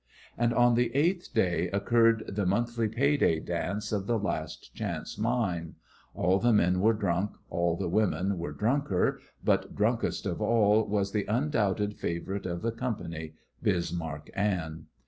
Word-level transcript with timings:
And 0.35 0.51
on 0.51 0.73
the 0.73 0.89
eighth 0.95 1.31
day 1.31 1.69
occurred 1.71 2.23
the 2.27 2.47
monthly 2.47 2.87
pay 2.89 3.17
day 3.17 3.39
dance 3.39 3.91
of 3.91 4.07
the 4.07 4.17
Last 4.17 4.73
Chance 4.73 5.19
mine. 5.19 5.75
All 6.15 6.39
the 6.39 6.51
men 6.51 6.79
were 6.79 6.95
drunk, 6.95 7.33
all 7.51 7.75
the 7.77 7.87
women 7.87 8.39
were 8.39 8.51
drunker, 8.51 9.21
but 9.43 9.75
drunkest 9.75 10.25
of 10.25 10.41
all 10.41 10.87
was 10.87 11.11
the 11.11 11.25
undoubted 11.27 11.97
favourite 11.99 12.47
of 12.47 12.63
the 12.63 12.71
company, 12.71 13.35
Bismarck 13.61 14.31
Anne. 14.33 14.87